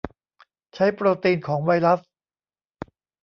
[0.75, 1.99] ใช้โปรตีนของไวรัส